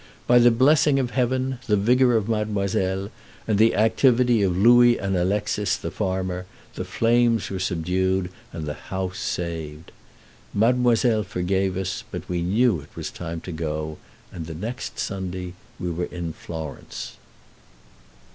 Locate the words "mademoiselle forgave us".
10.55-12.03